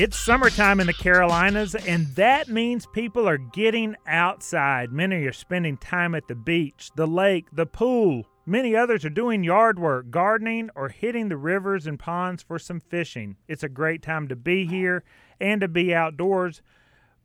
It's 0.00 0.16
summertime 0.16 0.78
in 0.78 0.86
the 0.86 0.92
Carolinas, 0.92 1.74
and 1.74 2.06
that 2.14 2.46
means 2.46 2.86
people 2.86 3.28
are 3.28 3.36
getting 3.36 3.96
outside. 4.06 4.92
Many 4.92 5.24
are 5.24 5.32
spending 5.32 5.76
time 5.76 6.14
at 6.14 6.28
the 6.28 6.36
beach, 6.36 6.92
the 6.94 7.08
lake, 7.08 7.46
the 7.52 7.66
pool. 7.66 8.24
Many 8.46 8.76
others 8.76 9.04
are 9.04 9.10
doing 9.10 9.42
yard 9.42 9.76
work, 9.76 10.12
gardening, 10.12 10.70
or 10.76 10.88
hitting 10.88 11.28
the 11.28 11.36
rivers 11.36 11.84
and 11.84 11.98
ponds 11.98 12.44
for 12.44 12.60
some 12.60 12.78
fishing. 12.78 13.38
It's 13.48 13.64
a 13.64 13.68
great 13.68 14.00
time 14.00 14.28
to 14.28 14.36
be 14.36 14.66
here 14.66 15.02
and 15.40 15.60
to 15.62 15.66
be 15.66 15.92
outdoors, 15.92 16.62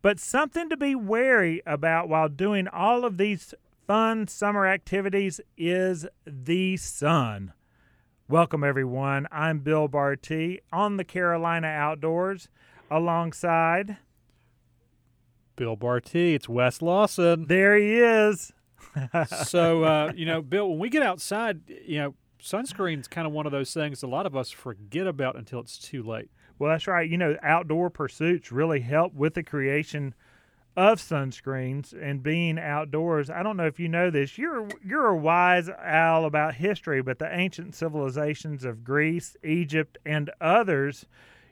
but 0.01 0.19
something 0.19 0.67
to 0.69 0.75
be 0.75 0.95
wary 0.95 1.61
about 1.67 2.09
while 2.09 2.27
doing 2.27 2.67
all 2.67 3.05
of 3.05 3.19
these 3.19 3.53
fun 3.85 4.27
summer 4.27 4.65
activities 4.65 5.39
is 5.55 6.07
the 6.25 6.77
sun. 6.77 7.53
Welcome, 8.29 8.63
everyone. 8.63 9.27
I'm 9.33 9.59
Bill 9.59 9.89
Barty 9.89 10.61
on 10.71 10.95
the 10.95 11.03
Carolina 11.03 11.67
Outdoors 11.67 12.47
alongside 12.89 13.97
Bill 15.57 15.75
Barty. 15.75 16.33
It's 16.33 16.47
Wes 16.47 16.81
Lawson. 16.81 17.47
There 17.47 17.75
he 17.75 17.99
is. 17.99 18.53
so, 19.45 19.83
uh, 19.83 20.13
you 20.15 20.25
know, 20.25 20.41
Bill, 20.41 20.69
when 20.69 20.79
we 20.79 20.89
get 20.89 21.03
outside, 21.03 21.63
you 21.67 21.99
know, 21.99 22.15
sunscreen's 22.41 23.09
kind 23.09 23.27
of 23.27 23.33
one 23.33 23.45
of 23.45 23.51
those 23.51 23.73
things 23.73 24.03
a 24.03 24.07
lot 24.07 24.25
of 24.25 24.37
us 24.37 24.51
forget 24.51 25.05
about 25.05 25.35
until 25.35 25.59
it's 25.59 25.77
too 25.77 26.01
late. 26.01 26.31
Well, 26.57 26.71
that's 26.71 26.87
right. 26.87 27.09
You 27.09 27.17
know, 27.17 27.35
outdoor 27.43 27.89
pursuits 27.89 28.53
really 28.53 28.79
help 28.79 29.13
with 29.13 29.33
the 29.33 29.43
creation 29.43 30.15
of 30.75 30.99
sunscreens 30.99 31.93
and 31.93 32.23
being 32.23 32.57
outdoors. 32.57 33.29
I 33.29 33.43
don't 33.43 33.57
know 33.57 33.67
if 33.67 33.79
you 33.79 33.87
know 33.87 34.09
this. 34.09 34.37
You're 34.37 34.67
you're 34.83 35.07
a 35.07 35.17
wise 35.17 35.69
owl 35.69 36.25
about 36.25 36.55
history, 36.55 37.01
but 37.01 37.19
the 37.19 37.33
ancient 37.33 37.75
civilizations 37.75 38.63
of 38.63 38.83
Greece, 38.83 39.37
Egypt, 39.43 39.97
and 40.05 40.29
others 40.41 41.05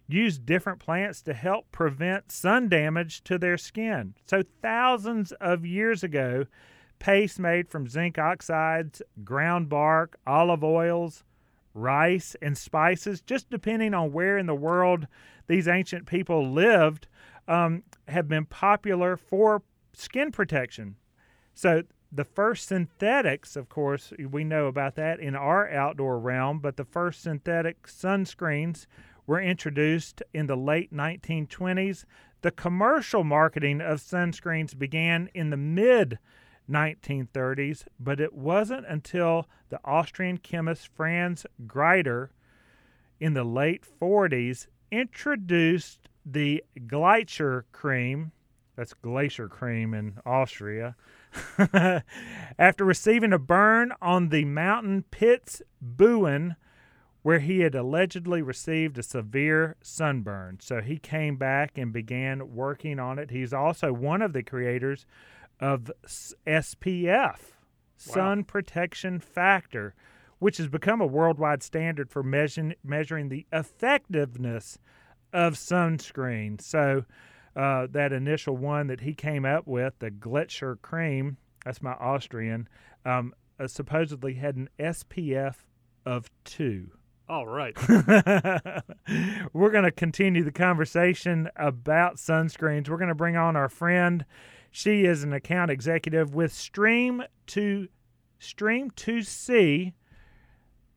used 0.07 0.45
different 0.45 0.79
plants 0.79 1.21
to 1.21 1.33
help 1.33 1.71
prevent 1.71 2.31
sun 2.31 2.67
damage 2.67 3.23
to 3.23 3.37
their 3.37 3.57
skin. 3.57 4.13
So 4.25 4.43
thousands 4.61 5.31
of 5.33 5.65
years 5.65 6.03
ago, 6.03 6.45
paste 6.99 7.39
made 7.39 7.69
from 7.69 7.87
zinc 7.87 8.17
oxides, 8.17 9.01
ground 9.23 9.69
bark, 9.69 10.17
olive 10.27 10.63
oils, 10.63 11.23
rice, 11.73 12.35
and 12.41 12.57
spices, 12.57 13.21
just 13.21 13.49
depending 13.49 13.93
on 13.93 14.11
where 14.11 14.37
in 14.37 14.47
the 14.47 14.55
world 14.55 15.07
these 15.47 15.67
ancient 15.67 16.05
people 16.05 16.51
lived, 16.51 17.07
um, 17.51 17.83
have 18.07 18.29
been 18.29 18.45
popular 18.45 19.17
for 19.17 19.61
skin 19.93 20.31
protection. 20.31 20.95
So 21.53 21.83
the 22.09 22.23
first 22.23 22.67
synthetics, 22.67 23.57
of 23.57 23.67
course, 23.67 24.13
we 24.29 24.45
know 24.45 24.67
about 24.67 24.95
that 24.95 25.19
in 25.19 25.35
our 25.35 25.69
outdoor 25.69 26.17
realm, 26.17 26.59
but 26.59 26.77
the 26.77 26.85
first 26.85 27.21
synthetic 27.21 27.87
sunscreens 27.87 28.85
were 29.27 29.41
introduced 29.41 30.23
in 30.33 30.47
the 30.47 30.55
late 30.55 30.93
1920s. 30.93 32.05
The 32.41 32.51
commercial 32.51 33.25
marketing 33.25 33.81
of 33.81 33.99
sunscreens 33.99 34.77
began 34.77 35.29
in 35.33 35.49
the 35.49 35.57
mid 35.57 36.19
1930s, 36.69 37.83
but 37.99 38.21
it 38.21 38.33
wasn't 38.33 38.85
until 38.87 39.49
the 39.69 39.79
Austrian 39.83 40.37
chemist 40.37 40.87
Franz 40.87 41.45
Greiter 41.67 42.29
in 43.19 43.33
the 43.33 43.43
late 43.43 43.83
40s 44.01 44.67
introduced 44.89 46.07
the 46.25 46.63
Gleicher 46.87 47.63
cream, 47.71 48.31
that's 48.75 48.93
glacier 48.93 49.47
cream 49.47 49.93
in 49.93 50.17
Austria, 50.25 50.95
after 52.59 52.83
receiving 52.85 53.33
a 53.33 53.39
burn 53.39 53.93
on 54.01 54.29
the 54.29 54.45
mountain 54.45 55.03
Piz 55.11 55.61
Buin, 55.81 56.55
where 57.23 57.39
he 57.39 57.59
had 57.59 57.75
allegedly 57.75 58.41
received 58.41 58.97
a 58.97 59.03
severe 59.03 59.75
sunburn. 59.81 60.57
So 60.59 60.81
he 60.81 60.97
came 60.97 61.37
back 61.37 61.77
and 61.77 61.93
began 61.93 62.55
working 62.55 62.99
on 62.99 63.19
it. 63.19 63.29
He's 63.29 63.53
also 63.53 63.93
one 63.93 64.21
of 64.21 64.33
the 64.33 64.43
creators 64.43 65.05
of 65.59 65.91
SPF, 66.47 67.13
wow. 67.13 67.37
Sun 67.97 68.45
Protection 68.45 69.19
Factor, 69.19 69.93
which 70.39 70.57
has 70.57 70.67
become 70.67 70.99
a 70.99 71.05
worldwide 71.05 71.61
standard 71.61 72.09
for 72.09 72.23
measuring, 72.23 72.73
measuring 72.83 73.29
the 73.29 73.45
effectiveness 73.53 74.79
of 75.33 75.55
sunscreen. 75.55 76.61
So 76.61 77.05
uh, 77.55 77.87
that 77.91 78.13
initial 78.13 78.55
one 78.55 78.87
that 78.87 79.01
he 79.01 79.13
came 79.13 79.45
up 79.45 79.67
with, 79.67 79.93
the 79.99 80.11
Gletscher 80.11 80.81
cream, 80.81 81.37
that's 81.65 81.81
my 81.81 81.93
Austrian, 81.93 82.67
um, 83.05 83.33
uh, 83.59 83.67
supposedly 83.67 84.35
had 84.35 84.55
an 84.55 84.69
SPF 84.79 85.55
of 86.05 86.29
two. 86.43 86.91
All 87.29 87.45
right. 87.45 87.77
We're 89.53 89.71
going 89.71 89.85
to 89.85 89.91
continue 89.91 90.43
the 90.43 90.51
conversation 90.51 91.49
about 91.55 92.17
sunscreens. 92.17 92.89
We're 92.89 92.97
going 92.97 93.09
to 93.09 93.15
bring 93.15 93.37
on 93.37 93.55
our 93.55 93.69
friend. 93.69 94.25
She 94.69 95.05
is 95.05 95.23
an 95.23 95.31
account 95.31 95.71
executive 95.71 96.33
with 96.35 96.53
Stream 96.53 97.23
to 97.47 97.87
Stream 98.39 98.89
to 98.91 99.21
Sea 99.21 99.93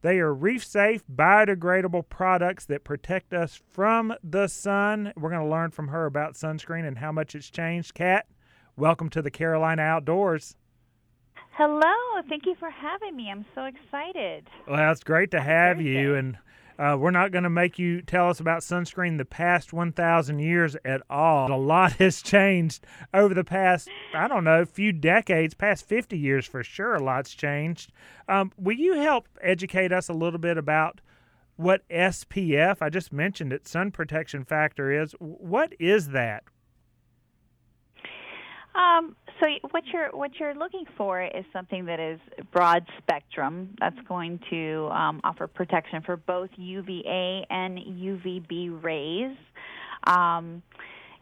they 0.04 0.20
are 0.20 0.34
reef 0.34 0.62
safe, 0.62 1.02
biodegradable 1.10 2.06
products 2.10 2.66
that 2.66 2.84
protect 2.84 3.32
us 3.32 3.58
from 3.70 4.12
the 4.22 4.48
sun. 4.48 5.14
We're 5.16 5.30
going 5.30 5.40
to 5.40 5.48
learn 5.48 5.70
from 5.70 5.88
her 5.88 6.04
about 6.04 6.34
sunscreen 6.34 6.86
and 6.86 6.98
how 6.98 7.10
much 7.10 7.34
it's 7.34 7.48
changed. 7.48 7.94
Kat, 7.94 8.26
welcome 8.76 9.08
to 9.08 9.22
the 9.22 9.30
Carolina 9.30 9.80
Outdoors. 9.80 10.56
Hello, 11.52 11.94
thank 12.28 12.44
you 12.44 12.54
for 12.56 12.68
having 12.68 13.16
me. 13.16 13.30
I'm 13.30 13.46
so 13.54 13.64
excited. 13.64 14.46
Well, 14.68 14.92
it's 14.92 15.02
great 15.02 15.30
to 15.30 15.40
have 15.40 15.80
you. 15.80 16.14
And 16.16 16.36
uh, 16.78 16.96
we're 16.98 17.10
not 17.10 17.30
going 17.30 17.44
to 17.44 17.50
make 17.50 17.78
you 17.78 18.02
tell 18.02 18.28
us 18.28 18.40
about 18.40 18.62
sunscreen 18.62 19.18
the 19.18 19.24
past 19.24 19.72
1,000 19.72 20.38
years 20.38 20.76
at 20.84 21.02
all. 21.08 21.52
A 21.52 21.56
lot 21.56 21.92
has 21.98 22.22
changed 22.22 22.84
over 23.12 23.34
the 23.34 23.44
past, 23.44 23.88
I 24.12 24.28
don't 24.28 24.44
know, 24.44 24.64
few 24.64 24.92
decades, 24.92 25.54
past 25.54 25.86
50 25.86 26.18
years 26.18 26.46
for 26.46 26.64
sure. 26.64 26.94
A 26.94 27.02
lot's 27.02 27.34
changed. 27.34 27.92
Um, 28.28 28.52
will 28.56 28.76
you 28.76 28.94
help 28.94 29.28
educate 29.40 29.92
us 29.92 30.08
a 30.08 30.14
little 30.14 30.40
bit 30.40 30.58
about 30.58 31.00
what 31.56 31.88
SPF, 31.88 32.78
I 32.80 32.90
just 32.90 33.12
mentioned 33.12 33.52
it, 33.52 33.68
sun 33.68 33.92
protection 33.92 34.44
factor 34.44 34.90
is? 34.90 35.12
What 35.20 35.72
is 35.78 36.08
that? 36.08 36.44
Um, 38.74 39.14
so 39.40 39.46
what 39.70 39.84
you're 39.92 40.10
what 40.10 40.32
you're 40.38 40.54
looking 40.54 40.84
for 40.96 41.22
is 41.22 41.44
something 41.52 41.84
that 41.86 42.00
is 42.00 42.18
broad 42.52 42.84
spectrum. 42.98 43.74
That's 43.78 43.98
going 44.08 44.40
to 44.50 44.88
um, 44.92 45.20
offer 45.22 45.46
protection 45.46 46.02
for 46.02 46.16
both 46.16 46.50
UVA 46.56 47.46
and 47.50 47.78
UVB 47.78 48.82
rays. 48.82 49.36
Um, 50.06 50.62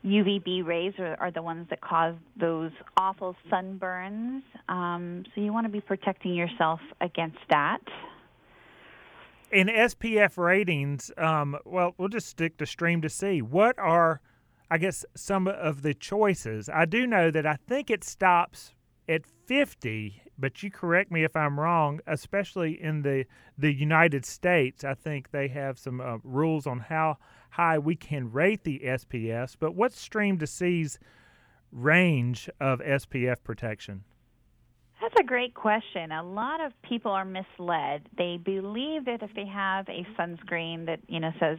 UVB 0.04 0.64
rays 0.64 0.94
are, 0.98 1.16
are, 1.20 1.30
the 1.30 1.42
ones 1.42 1.68
that 1.70 1.80
cause 1.80 2.16
those 2.36 2.72
awful 2.96 3.36
sunburns. 3.50 4.42
Um, 4.68 5.24
so 5.32 5.40
you 5.40 5.52
want 5.52 5.66
to 5.66 5.70
be 5.70 5.80
protecting 5.80 6.34
yourself 6.34 6.80
against 7.00 7.38
that. 7.50 7.80
In 9.52 9.68
SPF 9.68 10.38
ratings, 10.38 11.12
um, 11.18 11.56
well, 11.64 11.94
we'll 11.98 12.08
just 12.08 12.26
stick 12.26 12.56
to 12.56 12.66
Stream 12.66 13.00
to 13.02 13.08
Sea 13.08 13.42
What 13.42 13.78
are 13.78 14.20
I 14.72 14.78
guess 14.78 15.04
some 15.14 15.48
of 15.48 15.82
the 15.82 15.92
choices. 15.92 16.70
I 16.70 16.86
do 16.86 17.06
know 17.06 17.30
that 17.30 17.44
I 17.44 17.56
think 17.68 17.90
it 17.90 18.02
stops 18.02 18.72
at 19.06 19.26
50, 19.26 20.22
but 20.38 20.62
you 20.62 20.70
correct 20.70 21.12
me 21.12 21.24
if 21.24 21.36
I'm 21.36 21.60
wrong, 21.60 22.00
especially 22.06 22.82
in 22.82 23.02
the 23.02 23.26
the 23.58 23.70
United 23.70 24.24
States. 24.24 24.82
I 24.82 24.94
think 24.94 25.30
they 25.30 25.48
have 25.48 25.78
some 25.78 26.00
uh, 26.00 26.16
rules 26.24 26.66
on 26.66 26.78
how 26.78 27.18
high 27.50 27.78
we 27.78 27.96
can 27.96 28.32
rate 28.32 28.64
the 28.64 28.80
SPFs, 28.82 29.56
but 29.60 29.74
what's 29.74 30.00
Stream 30.00 30.38
to 30.38 30.46
Sea's 30.46 30.98
range 31.70 32.48
of 32.58 32.80
SPF 32.80 33.44
protection? 33.44 34.04
That's 35.02 35.20
a 35.20 35.24
great 35.24 35.52
question. 35.52 36.12
A 36.12 36.22
lot 36.22 36.62
of 36.62 36.72
people 36.80 37.12
are 37.12 37.26
misled. 37.26 38.08
They 38.16 38.38
believe 38.42 39.04
that 39.04 39.22
if 39.22 39.34
they 39.34 39.44
have 39.44 39.86
a 39.90 40.06
sunscreen 40.18 40.86
that, 40.86 41.00
you 41.08 41.20
know, 41.20 41.32
says 41.38 41.58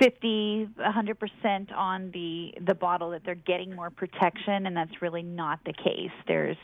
50 0.00 0.68
100% 0.78 1.72
on 1.74 2.10
the 2.12 2.52
the 2.66 2.74
bottle 2.74 3.10
that 3.10 3.22
they're 3.24 3.34
getting 3.34 3.74
more 3.74 3.90
protection 3.90 4.66
and 4.66 4.76
that's 4.76 5.02
really 5.02 5.22
not 5.22 5.60
the 5.64 5.72
case 5.72 6.10
there's 6.26 6.56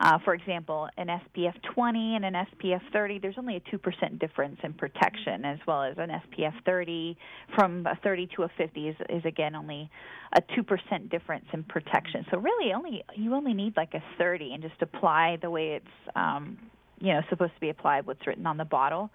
uh, 0.00 0.18
for 0.24 0.34
example, 0.34 0.88
an 0.96 1.06
SPF 1.06 1.54
20 1.74 2.16
and 2.16 2.24
an 2.24 2.34
SPF 2.34 2.80
30, 2.92 3.18
there's 3.20 3.36
only 3.38 3.56
a 3.56 3.60
2% 3.60 4.18
difference 4.18 4.58
in 4.62 4.72
protection, 4.72 5.44
as 5.44 5.58
well 5.66 5.82
as 5.82 5.96
an 5.98 6.10
SPF 6.10 6.52
30 6.64 7.16
from 7.54 7.86
a 7.86 7.96
30 8.02 8.28
to 8.36 8.42
a 8.42 8.48
50 8.56 8.88
is, 8.88 8.96
is 9.08 9.24
again 9.24 9.54
only 9.54 9.88
a 10.32 10.42
2% 10.42 11.10
difference 11.10 11.44
in 11.52 11.62
protection. 11.64 12.26
So 12.30 12.38
really, 12.38 12.72
only 12.72 13.04
you 13.14 13.34
only 13.34 13.54
need 13.54 13.76
like 13.76 13.94
a 13.94 14.02
30 14.18 14.54
and 14.54 14.62
just 14.62 14.80
apply 14.82 15.38
the 15.40 15.50
way 15.50 15.74
it's 15.74 16.16
um, 16.16 16.58
you 17.00 17.12
know 17.12 17.20
supposed 17.30 17.54
to 17.54 17.60
be 17.60 17.70
applied, 17.70 18.06
what's 18.06 18.26
written 18.26 18.46
on 18.46 18.56
the 18.56 18.64
bottle. 18.64 19.10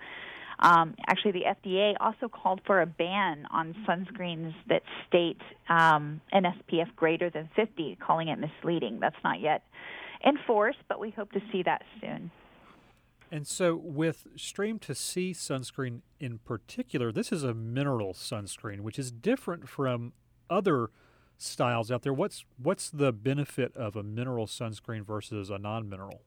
Um, 0.59 0.95
actually, 1.07 1.31
the 1.31 1.44
FDA 1.45 1.94
also 2.00 2.27
called 2.27 2.61
for 2.65 2.81
a 2.81 2.85
ban 2.85 3.45
on 3.50 3.73
sunscreens 3.88 4.53
that 4.67 4.81
state 5.07 5.39
um, 5.69 6.21
an 6.31 6.44
SPF 6.44 6.94
greater 6.95 7.29
than 7.29 7.50
50, 7.56 7.97
calling 8.06 8.27
it 8.27 8.38
misleading. 8.39 9.00
That's 9.00 9.15
not 9.23 9.39
yet 9.39 9.63
enforced, 10.25 10.79
but 10.89 11.00
we 11.00 11.11
hope 11.11 11.31
to 11.31 11.39
see 11.51 11.63
that 11.63 11.83
soon. 12.01 12.31
And 13.31 13.47
so, 13.47 13.75
with 13.75 14.27
Stream 14.35 14.79
to 14.79 14.95
Sea 14.95 15.33
sunscreen 15.33 16.01
in 16.19 16.39
particular, 16.39 17.11
this 17.11 17.31
is 17.31 17.44
a 17.44 17.53
mineral 17.53 18.13
sunscreen, 18.13 18.81
which 18.81 18.97
is 19.00 19.11
different 19.11 19.69
from 19.69 20.13
other 20.50 20.89
styles 21.38 21.91
out 21.91 22.01
there. 22.01 22.13
What's 22.13 22.44
what's 22.57 22.89
the 22.89 23.13
benefit 23.13 23.75
of 23.77 23.95
a 23.95 24.03
mineral 24.03 24.47
sunscreen 24.47 25.06
versus 25.06 25.50
a 25.50 25.57
non-mineral? 25.57 26.21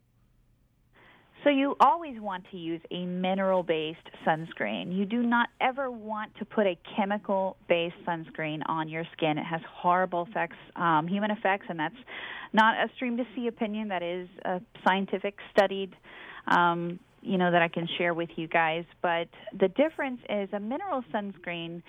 So 1.45 1.51
you 1.51 1.75
always 1.81 2.21
want 2.21 2.45
to 2.53 2.57
use 2.57 2.81
a 2.93 3.05
mineral-based 3.05 4.11
sunscreen. 4.25 4.97
You 4.97 5.05
do 5.05 5.23
not 5.23 5.49
ever 5.61 5.91
want 5.91 6.33
to 6.37 6.45
put 6.45 6.67
a 6.67 6.79
chemical-based 6.97 7.97
sunscreen 8.07 8.63
on 8.67 8.89
your 8.89 9.03
skin. 9.17 9.39
It 9.39 9.45
has 9.45 9.61
horrible 9.69 10.29
effects, 10.31 10.57
um, 10.77 11.09
human 11.09 11.33
effects, 11.33 11.67
and 11.69 11.81
that's 11.81 11.97
not 12.53 12.77
a 12.77 12.89
stream 12.95 13.17
to 13.17 13.25
sea 13.35 13.49
opinion. 13.49 13.89
That 13.89 14.05
is 14.05 14.29
a 14.45 14.61
scientific 14.87 15.37
studied. 15.51 15.97
Um, 16.47 17.01
you 17.23 17.39
know 17.39 17.51
that 17.51 17.63
I 17.63 17.69
can 17.69 17.89
share 17.99 18.15
with 18.15 18.31
you 18.37 18.47
guys, 18.47 18.85
but 19.01 19.29
the 19.59 19.69
difference 19.69 20.21
is 20.29 20.49
a 20.53 20.61
mineral 20.61 21.03
sunscreen 21.13 21.83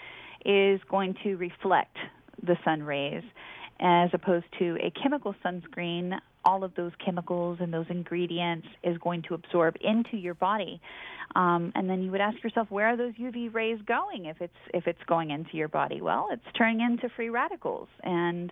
is 0.45 0.79
going 0.89 1.15
to 1.23 1.35
reflect 1.35 1.97
the 2.41 2.55
sun 2.65 2.81
rays 2.81 3.23
as 3.79 4.09
opposed 4.13 4.45
to 4.59 4.77
a 4.81 4.91
chemical 5.01 5.35
sunscreen 5.45 6.19
all 6.45 6.63
of 6.63 6.73
those 6.75 6.91
chemicals 7.03 7.57
and 7.61 7.73
those 7.73 7.85
ingredients 7.89 8.67
is 8.83 8.97
going 8.99 9.23
to 9.23 9.33
absorb 9.33 9.75
into 9.81 10.17
your 10.17 10.33
body. 10.33 10.81
Um, 11.35 11.71
and 11.75 11.89
then 11.89 12.01
you 12.03 12.11
would 12.11 12.21
ask 12.21 12.43
yourself 12.43 12.69
where 12.69 12.87
are 12.87 12.97
those 12.97 13.13
uv 13.13 13.53
rays 13.53 13.79
going 13.87 14.25
if 14.25 14.41
it's 14.41 14.53
if 14.73 14.87
it's 14.87 15.01
going 15.07 15.31
into 15.31 15.57
your 15.57 15.67
body? 15.67 16.01
Well 16.01 16.29
it's 16.31 16.43
turning 16.57 16.81
into 16.81 17.09
free 17.15 17.29
radicals. 17.29 17.87
And 18.03 18.51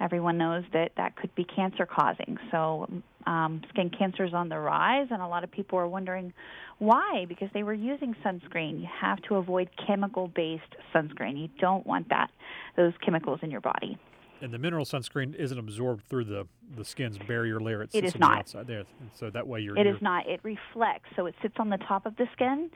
everyone 0.00 0.38
knows 0.38 0.64
that 0.72 0.92
that 0.96 1.16
could 1.16 1.34
be 1.34 1.44
cancer 1.44 1.86
causing. 1.86 2.36
So 2.50 2.88
um, 3.26 3.62
skin 3.70 3.90
cancer 3.90 4.24
is 4.24 4.34
on 4.34 4.48
the 4.48 4.58
rise 4.58 5.08
and 5.10 5.22
a 5.22 5.26
lot 5.26 5.44
of 5.44 5.50
people 5.50 5.78
are 5.78 5.88
wondering 5.88 6.32
why 6.78 7.24
because 7.28 7.48
they 7.54 7.62
were 7.62 7.74
using 7.74 8.14
sunscreen. 8.24 8.80
You 8.80 8.88
have 9.00 9.20
to 9.22 9.36
avoid 9.36 9.70
chemical 9.86 10.28
based 10.28 10.74
sunscreen. 10.94 11.40
You 11.40 11.48
don't 11.60 11.86
want 11.86 12.08
that 12.10 12.30
those 12.76 12.92
chemicals 13.04 13.40
in 13.42 13.50
your 13.50 13.60
body 13.60 13.98
and 14.40 14.52
the 14.52 14.58
mineral 14.58 14.84
sunscreen 14.84 15.34
isn't 15.34 15.58
absorbed 15.58 16.04
through 16.08 16.24
the, 16.24 16.46
the 16.76 16.84
skin's 16.84 17.18
barrier 17.18 17.60
layer. 17.60 17.82
It 17.82 17.92
sits 17.92 18.04
it 18.04 18.06
is 18.06 18.14
on 18.14 18.20
not. 18.20 18.30
the 18.30 18.38
outside 18.38 18.66
there. 18.66 18.84
So 19.14 19.30
that 19.30 19.46
way 19.46 19.60
you're. 19.60 19.76
It 19.76 19.86
you're, 19.86 19.96
is 19.96 20.02
not. 20.02 20.26
It 20.28 20.40
reflects. 20.42 21.08
So 21.16 21.26
it 21.26 21.34
sits 21.42 21.54
on 21.58 21.70
the 21.70 21.78
top 21.78 22.06
of 22.06 22.16
the 22.16 22.26
skin. 22.32 22.70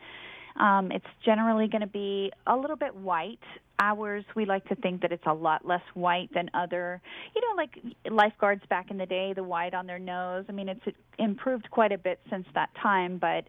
Um, 0.56 0.92
it's 0.92 1.06
generally 1.24 1.66
going 1.68 1.80
to 1.80 1.86
be 1.86 2.30
a 2.46 2.56
little 2.56 2.76
bit 2.76 2.94
white. 2.94 3.38
Ours, 3.82 4.24
we 4.36 4.44
like 4.44 4.64
to 4.68 4.76
think 4.76 5.02
that 5.02 5.10
it's 5.10 5.26
a 5.26 5.34
lot 5.34 5.66
less 5.66 5.82
white 5.94 6.30
than 6.32 6.48
other, 6.54 7.02
you 7.34 7.40
know, 7.40 7.56
like 7.56 7.78
lifeguards 8.08 8.62
back 8.70 8.92
in 8.92 8.96
the 8.96 9.06
day, 9.06 9.32
the 9.32 9.42
white 9.42 9.74
on 9.74 9.88
their 9.88 9.98
nose. 9.98 10.44
I 10.48 10.52
mean, 10.52 10.68
it's 10.68 10.96
improved 11.18 11.68
quite 11.72 11.90
a 11.90 11.98
bit 11.98 12.20
since 12.30 12.46
that 12.54 12.70
time, 12.80 13.18
but 13.18 13.48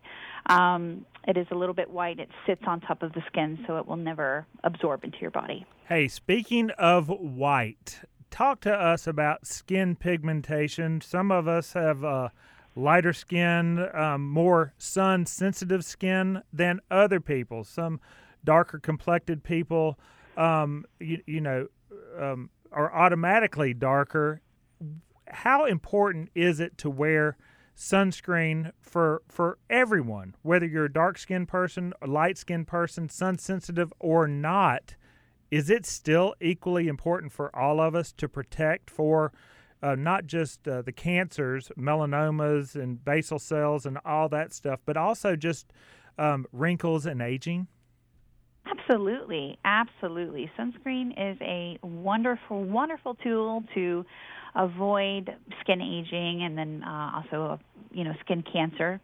um, 0.51 1.05
it 1.27 1.37
is 1.37 1.45
a 1.51 1.55
little 1.55 1.75
bit 1.75 1.87
white. 1.91 2.19
It 2.19 2.29
sits 2.47 2.63
on 2.65 2.81
top 2.81 3.03
of 3.03 3.13
the 3.13 3.21
skin, 3.27 3.63
so 3.67 3.77
it 3.77 3.87
will 3.87 3.95
never 3.95 4.47
absorb 4.63 5.03
into 5.03 5.19
your 5.21 5.29
body. 5.29 5.67
Hey, 5.87 6.07
speaking 6.07 6.71
of 6.71 7.09
white, 7.09 8.01
talk 8.31 8.59
to 8.61 8.73
us 8.73 9.05
about 9.05 9.45
skin 9.45 9.95
pigmentation. 9.95 10.99
Some 11.01 11.31
of 11.31 11.47
us 11.47 11.73
have 11.73 12.03
uh, 12.03 12.29
lighter 12.75 13.13
skin, 13.13 13.87
um, 13.93 14.27
more 14.27 14.73
sun 14.79 15.27
sensitive 15.27 15.85
skin 15.85 16.41
than 16.51 16.79
other 16.89 17.19
people. 17.19 17.63
Some 17.63 17.99
darker 18.43 18.79
complected 18.79 19.43
people, 19.43 19.99
um, 20.37 20.85
you, 20.99 21.21
you, 21.25 21.41
know, 21.41 21.67
um, 22.19 22.49
are 22.71 22.93
automatically 22.93 23.73
darker. 23.73 24.41
How 25.27 25.65
important 25.65 26.29
is 26.35 26.59
it 26.59 26.77
to 26.79 26.89
wear 26.89 27.37
sunscreen 27.75 28.71
for 28.81 29.23
for 29.27 29.57
everyone, 29.69 30.35
whether 30.43 30.65
you're 30.65 30.85
a 30.85 30.93
dark 30.93 31.17
skinned 31.17 31.47
person, 31.47 31.93
a 32.01 32.07
light 32.07 32.37
skinned 32.37 32.67
person, 32.67 33.09
sun 33.09 33.39
sensitive 33.39 33.91
or 33.99 34.27
not? 34.27 34.95
is 35.53 35.69
it 35.69 35.85
still 35.85 36.33
equally 36.41 36.87
important 36.87 37.31
for 37.31 37.55
all 37.55 37.79
of 37.79 37.93
us 37.93 38.11
to 38.11 38.27
protect 38.27 38.89
for 38.89 39.31
uh, 39.83 39.93
not 39.93 40.25
just 40.25 40.67
uh, 40.67 40.81
the 40.81 40.91
cancers, 40.91 41.71
melanomas, 41.77 42.73
and 42.73 43.05
basal 43.05 43.37
cells, 43.37 43.85
and 43.85 43.99
all 44.03 44.27
that 44.27 44.51
stuff, 44.51 44.79
but 44.83 44.97
also 44.97 45.35
just 45.35 45.71
um, 46.17 46.47
wrinkles 46.51 47.05
and 47.05 47.21
aging? 47.21 47.67
Absolutely, 48.65 49.57
absolutely. 49.65 50.49
Sunscreen 50.57 51.11
is 51.11 51.37
a 51.41 51.77
wonderful, 51.83 52.63
wonderful 52.63 53.15
tool 53.15 53.63
to 53.73 54.05
avoid 54.55 55.29
skin 55.61 55.81
aging 55.81 56.43
and 56.43 56.57
then 56.57 56.83
uh, 56.83 57.11
also, 57.15 57.59
you 57.91 58.03
know, 58.03 58.13
skin 58.21 58.43
cancer. 58.51 59.01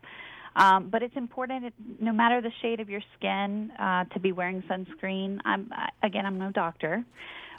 Um, 0.56 0.90
but 0.90 1.04
it's 1.04 1.16
important, 1.16 1.74
no 2.00 2.12
matter 2.12 2.42
the 2.42 2.52
shade 2.62 2.80
of 2.80 2.90
your 2.90 3.02
skin, 3.18 3.72
uh, 3.80 4.06
to 4.06 4.20
be 4.20 4.32
wearing 4.32 4.64
sunscreen. 4.64 5.40
I'm 5.46 5.70
again, 6.04 6.26
I'm 6.26 6.40
no 6.40 6.52
doctor, 6.52 7.04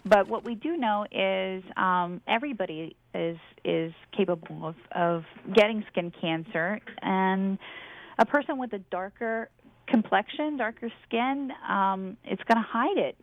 but 0.05 0.29
what 0.29 0.45
we 0.45 0.55
do 0.55 0.77
know 0.77 1.07
is 1.13 1.63
um, 1.77 2.21
everybody 2.27 2.97
is 3.15 3.39
is 3.65 3.93
capable 4.17 4.67
of, 4.67 4.75
of 4.93 5.25
getting 5.55 5.85
skin 5.93 6.13
cancer, 6.21 6.81
and 7.01 7.59
a 8.19 8.27
person 8.27 8.59
with 8.59 8.73
a 8.73 8.79
darker 8.91 9.49
complexion, 9.91 10.57
darker 10.57 10.91
skin, 11.07 11.53
um, 11.69 12.17
it's 12.25 12.43
going 12.45 12.63
to 12.63 12.69
hide 12.69 12.99
it 12.99 13.17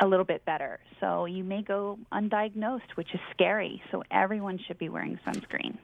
a 0.00 0.06
little 0.06 0.24
bit 0.24 0.44
better. 0.44 0.80
So 0.98 1.26
you 1.26 1.44
may 1.44 1.62
go 1.62 1.98
undiagnosed, 2.12 2.96
which 2.96 3.12
is 3.14 3.20
scary. 3.32 3.82
So 3.90 4.02
everyone 4.10 4.58
should 4.66 4.78
be 4.78 4.88
wearing 4.88 5.18
sunscreen. 5.26 5.76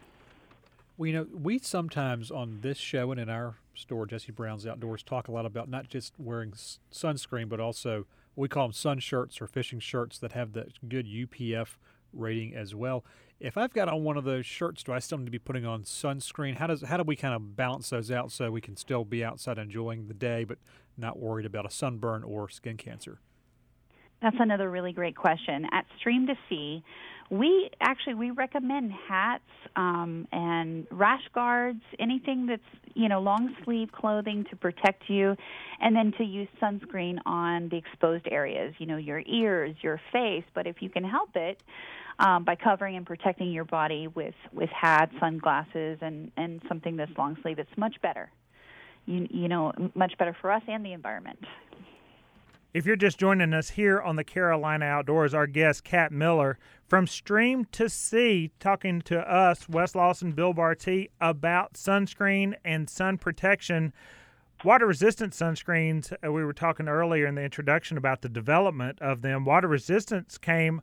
Well, 0.96 1.06
you 1.06 1.12
know, 1.12 1.26
we 1.32 1.58
sometimes 1.58 2.30
on 2.30 2.60
this 2.62 2.78
show 2.78 3.10
and 3.10 3.20
in 3.20 3.28
our 3.28 3.56
store, 3.74 4.06
Jesse 4.06 4.32
Brown's 4.32 4.66
Outdoors, 4.66 5.02
talk 5.02 5.28
a 5.28 5.32
lot 5.32 5.44
about 5.44 5.68
not 5.68 5.88
just 5.88 6.14
wearing 6.18 6.52
sunscreen, 6.92 7.48
but 7.48 7.60
also 7.60 8.06
we 8.34 8.48
call 8.48 8.66
them 8.66 8.72
sun 8.72 8.98
shirts 8.98 9.40
or 9.40 9.46
fishing 9.46 9.80
shirts 9.80 10.18
that 10.18 10.32
have 10.32 10.52
the 10.52 10.68
good 10.88 11.06
UPF 11.06 11.76
rating 12.16 12.54
as 12.54 12.74
well. 12.74 13.04
If 13.38 13.58
I've 13.58 13.72
got 13.72 13.88
on 13.88 14.02
one 14.02 14.16
of 14.16 14.24
those 14.24 14.46
shirts, 14.46 14.82
do 14.82 14.92
I 14.92 14.98
still 14.98 15.18
need 15.18 15.26
to 15.26 15.30
be 15.30 15.38
putting 15.38 15.66
on 15.66 15.82
sunscreen? 15.82 16.56
How 16.56 16.66
does 16.66 16.82
how 16.82 16.96
do 16.96 17.02
we 17.02 17.16
kind 17.16 17.34
of 17.34 17.56
balance 17.56 17.90
those 17.90 18.10
out 18.10 18.32
so 18.32 18.50
we 18.50 18.60
can 18.60 18.76
still 18.76 19.04
be 19.04 19.22
outside 19.22 19.58
enjoying 19.58 20.08
the 20.08 20.14
day, 20.14 20.44
but 20.44 20.58
not 20.96 21.18
worried 21.18 21.46
about 21.46 21.66
a 21.66 21.70
sunburn 21.70 22.24
or 22.24 22.48
skin 22.48 22.76
cancer? 22.76 23.20
That's 24.22 24.36
another 24.38 24.70
really 24.70 24.92
great 24.92 25.16
question. 25.16 25.66
At 25.72 25.84
Stream 25.98 26.26
to 26.26 26.34
Sea, 26.48 26.82
we 27.30 27.70
actually 27.80 28.14
we 28.14 28.30
recommend 28.30 28.92
hats 29.08 29.42
um, 29.74 30.26
and 30.32 30.86
rash 30.90 31.22
guards, 31.34 31.80
anything 31.98 32.46
that's 32.46 32.62
you 32.94 33.08
know 33.08 33.20
long 33.20 33.54
sleeve 33.64 33.90
clothing 33.92 34.44
to 34.50 34.56
protect 34.56 35.04
you, 35.08 35.36
and 35.80 35.94
then 35.94 36.12
to 36.18 36.24
use 36.24 36.48
sunscreen 36.62 37.18
on 37.26 37.68
the 37.68 37.76
exposed 37.76 38.26
areas, 38.30 38.74
you 38.78 38.86
know 38.86 38.96
your 38.96 39.22
ears, 39.26 39.74
your 39.82 40.00
face. 40.12 40.44
But 40.54 40.66
if 40.66 40.76
you 40.80 40.88
can 40.88 41.04
help 41.04 41.30
it. 41.34 41.60
Um, 42.18 42.44
by 42.44 42.56
covering 42.56 42.96
and 42.96 43.04
protecting 43.04 43.52
your 43.52 43.66
body 43.66 44.08
with, 44.08 44.32
with 44.50 44.70
hats, 44.70 45.12
sunglasses, 45.20 45.98
and, 46.00 46.32
and 46.38 46.62
something 46.66 46.96
that's 46.96 47.12
long 47.18 47.36
sleeve, 47.42 47.58
it's 47.58 47.68
much 47.76 47.96
better. 48.00 48.30
You, 49.04 49.26
you 49.28 49.48
know, 49.48 49.70
much 49.94 50.14
better 50.18 50.34
for 50.40 50.50
us 50.50 50.62
and 50.66 50.82
the 50.82 50.94
environment. 50.94 51.38
If 52.74 52.84
you're 52.84 52.96
just 52.96 53.18
joining 53.18 53.54
us 53.54 53.70
here 53.70 54.00
on 54.00 54.16
the 54.16 54.24
Carolina 54.24 54.84
Outdoors, 54.84 55.32
our 55.32 55.46
guest, 55.46 55.84
Kat 55.84 56.12
Miller, 56.12 56.58
from 56.86 57.06
Stream 57.06 57.64
to 57.72 57.88
Sea, 57.88 58.50
talking 58.60 59.00
to 59.02 59.20
us, 59.20 59.68
Wes 59.68 59.94
Lawson, 59.94 60.32
Bill 60.32 60.52
Barty, 60.52 61.10
about 61.20 61.74
sunscreen 61.74 62.54
and 62.64 62.90
sun 62.90 63.18
protection. 63.18 63.92
Water 64.64 64.86
resistant 64.86 65.32
sunscreens, 65.32 66.12
uh, 66.24 66.30
we 66.30 66.44
were 66.44 66.52
talking 66.52 66.88
earlier 66.88 67.26
in 67.26 67.34
the 67.34 67.42
introduction 67.42 67.96
about 67.96 68.22
the 68.22 68.28
development 68.28 69.00
of 69.00 69.22
them. 69.22 69.44
Water 69.44 69.68
resistance 69.68 70.36
came 70.36 70.82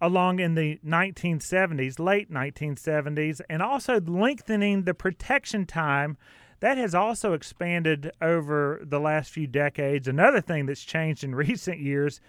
along 0.00 0.40
in 0.40 0.54
the 0.54 0.80
1970s, 0.84 1.98
late 1.98 2.32
1970s, 2.32 3.40
and 3.48 3.62
also 3.62 4.00
lengthening 4.00 4.84
the 4.84 4.94
protection 4.94 5.66
time 5.66 6.16
that 6.60 6.78
has 6.78 6.94
also 6.94 7.32
expanded 7.32 8.10
over 8.20 8.80
the 8.82 8.98
last 9.00 9.30
few 9.30 9.46
decades. 9.46 10.08
Another 10.08 10.40
thing 10.40 10.66
that's 10.66 10.84
changed 10.84 11.24
in 11.24 11.34
recent 11.34 11.78
years 11.78 12.20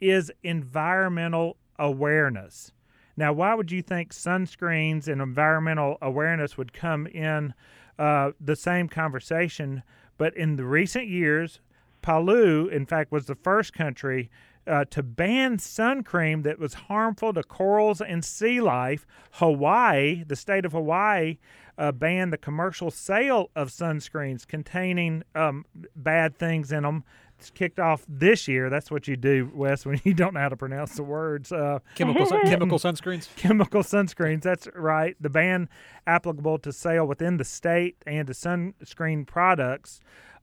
is 0.00 0.32
environmental 0.42 1.56
awareness. 1.78 2.72
Now, 3.16 3.32
why 3.32 3.54
would 3.54 3.70
you 3.70 3.82
think 3.82 4.12
sunscreens 4.12 5.06
and 5.06 5.20
environmental 5.20 5.98
awareness 6.00 6.56
would 6.56 6.72
come 6.72 7.06
in 7.06 7.54
uh, 7.98 8.32
the 8.40 8.56
same 8.56 8.88
conversation? 8.88 9.82
But 10.16 10.36
in 10.36 10.56
the 10.56 10.64
recent 10.64 11.08
years, 11.08 11.60
Palau, 12.02 12.70
in 12.70 12.86
fact, 12.86 13.12
was 13.12 13.26
the 13.26 13.34
first 13.34 13.72
country 13.72 14.30
uh, 14.66 14.84
to 14.86 15.02
ban 15.02 15.58
sun 15.58 16.02
cream 16.02 16.42
that 16.42 16.58
was 16.58 16.74
harmful 16.74 17.32
to 17.32 17.42
corals 17.42 18.00
and 18.00 18.24
sea 18.24 18.60
life. 18.60 19.06
Hawaii, 19.32 20.24
the 20.24 20.36
state 20.36 20.64
of 20.64 20.72
Hawaii, 20.72 21.38
uh, 21.78 21.92
banned 21.92 22.32
the 22.32 22.38
commercial 22.38 22.90
sale 22.90 23.50
of 23.56 23.68
sunscreens 23.70 24.46
containing 24.46 25.22
um, 25.34 25.64
bad 25.96 26.36
things 26.36 26.70
in 26.70 26.82
them. 26.82 27.04
It's 27.38 27.50
kicked 27.50 27.80
off 27.80 28.04
this 28.08 28.46
year. 28.46 28.70
That's 28.70 28.88
what 28.88 29.08
you 29.08 29.16
do, 29.16 29.50
Wes, 29.52 29.84
when 29.84 30.00
you 30.04 30.14
don't 30.14 30.34
know 30.34 30.40
how 30.40 30.48
to 30.48 30.56
pronounce 30.56 30.94
the 30.94 31.02
words. 31.02 31.50
Uh, 31.50 31.80
chemical 31.96 32.24
sun- 32.26 32.42
chemical 32.44 32.78
sunscreens. 32.78 33.34
Chemical 33.34 33.82
sunscreens. 33.82 34.42
That's 34.42 34.68
right. 34.76 35.16
The 35.20 35.30
ban 35.30 35.68
applicable 36.06 36.58
to 36.60 36.72
sale 36.72 37.04
within 37.04 37.38
the 37.38 37.44
state 37.44 37.96
and 38.06 38.28
to 38.28 38.32
sunscreen 38.32 39.26
products. 39.26 39.98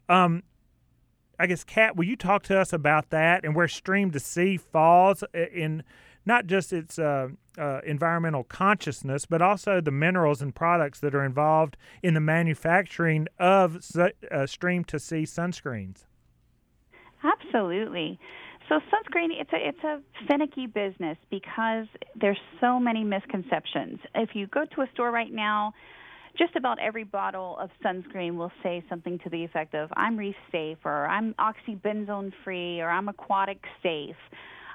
Um, 0.09 0.43
I 1.39 1.47
guess, 1.47 1.63
Kat, 1.63 1.95
will 1.95 2.05
you 2.05 2.17
talk 2.17 2.43
to 2.43 2.59
us 2.59 2.73
about 2.73 3.11
that 3.11 3.45
and 3.45 3.55
where 3.55 3.69
Stream 3.69 4.11
to 4.11 4.19
Sea 4.19 4.57
falls 4.57 5.23
in 5.33 5.83
not 6.25 6.47
just 6.47 6.73
its 6.73 6.99
uh, 6.99 7.29
uh, 7.57 7.79
environmental 7.85 8.43
consciousness, 8.43 9.25
but 9.25 9.41
also 9.41 9.79
the 9.79 9.91
minerals 9.91 10.41
and 10.41 10.53
products 10.53 10.99
that 10.99 11.15
are 11.15 11.23
involved 11.23 11.77
in 12.03 12.13
the 12.13 12.19
manufacturing 12.19 13.27
of 13.39 13.79
uh, 13.97 14.45
Stream 14.45 14.83
to 14.83 14.99
Sea 14.99 15.23
sunscreens? 15.23 16.05
Absolutely. 17.23 18.19
So 18.67 18.75
sunscreen, 18.75 19.29
it's 19.31 19.51
a 19.51 19.67
it's 19.67 19.83
a 19.83 19.99
finicky 20.27 20.67
business 20.67 21.17
because 21.31 21.87
there's 22.15 22.37
so 22.61 22.79
many 22.79 23.03
misconceptions. 23.03 23.99
If 24.13 24.35
you 24.35 24.45
go 24.45 24.65
to 24.75 24.81
a 24.81 24.87
store 24.93 25.09
right 25.09 25.33
now, 25.33 25.73
just 26.37 26.55
about 26.55 26.79
every 26.79 27.03
bottle 27.03 27.57
of 27.59 27.69
sunscreen 27.83 28.35
will 28.35 28.51
say 28.63 28.83
something 28.89 29.19
to 29.19 29.29
the 29.29 29.43
effect 29.43 29.75
of 29.75 29.89
"I'm 29.95 30.17
reef 30.17 30.35
safe" 30.51 30.77
or 30.85 31.07
"I'm 31.07 31.33
oxybenzone 31.35 32.31
free" 32.43 32.81
or 32.81 32.89
"I'm 32.89 33.07
aquatic 33.09 33.63
safe." 33.81 34.15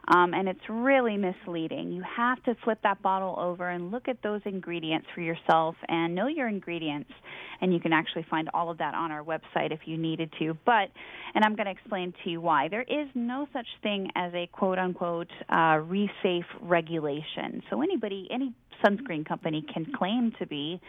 Um, 0.09 0.35
and 0.35 0.49
it's 0.49 0.69
really 0.69 1.17
misleading. 1.17 1.91
You 1.93 2.03
have 2.17 2.43
to 2.45 2.55
flip 2.63 2.79
that 2.83 3.01
bottle 3.01 3.37
over 3.39 3.71
and 3.71 3.91
look 3.91 4.07
at 4.09 4.23
those 4.23 4.43
ingredients 4.45 5.07
for 5.15 5.23
yourself 5.23 5.77
and 5.89 6.15
know 6.15 6.27
your 6.27 6.49
ingredients. 6.49 7.11
And 7.61 7.73
you 7.73 7.81
can 7.81 7.93
actually 7.93 8.27
find 8.31 8.49
all 8.55 8.71
of 8.71 8.79
that 8.79 8.95
on 8.95 9.11
our 9.11 9.23
website 9.23 9.73
if 9.73 9.81
you 9.87 9.97
needed 9.97 10.33
to. 10.39 10.57
But, 10.65 10.91
and 11.35 11.45
I'm 11.45 11.57
going 11.57 11.67
to 11.67 11.73
explain 11.73 12.13
to 12.25 12.31
you 12.31 12.41
why. 12.41 12.69
There 12.69 12.83
is 12.83 13.09
no 13.15 13.47
such 13.53 13.67
thing 13.83 14.11
as 14.15 14.33
a 14.35 14.49
quote 14.53 14.79
unquote 14.79 15.31
uh, 15.49 15.79
reef 15.85 16.11
safe 16.23 16.47
regulation. 16.61 17.63
So 17.71 17.83
anybody, 17.83 18.29
any 18.31 18.55
sunscreen 18.85 19.27
company 19.27 19.65
can 19.73 19.87
claim 19.97 20.33
to 20.39 20.47
be 20.47 20.81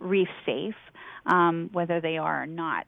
reef 0.00 0.28
safe, 0.46 0.74
um, 1.26 1.70
whether 1.72 2.00
they 2.00 2.18
are 2.18 2.42
or 2.42 2.46
not. 2.46 2.86